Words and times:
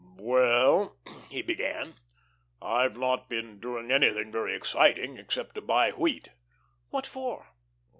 "Well," 0.17 0.97
he 1.29 1.43
began, 1.43 1.93
"I've 2.59 2.97
not 2.97 3.29
been 3.29 3.59
doing 3.59 3.91
anything 3.91 4.31
very 4.31 4.55
exciting, 4.55 5.17
except 5.17 5.53
to 5.53 5.61
buy 5.61 5.91
wheat." 5.91 6.29
"What 6.89 7.05
for?" 7.05 7.49